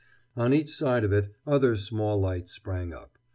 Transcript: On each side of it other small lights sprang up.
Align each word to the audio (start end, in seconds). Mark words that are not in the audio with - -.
On 0.35 0.51
each 0.51 0.71
side 0.73 1.03
of 1.03 1.13
it 1.13 1.31
other 1.45 1.77
small 1.77 2.19
lights 2.19 2.53
sprang 2.53 2.91
up. 2.91 3.19